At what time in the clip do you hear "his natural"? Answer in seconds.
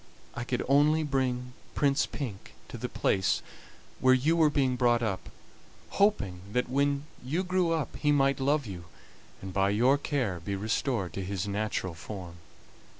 11.23-11.93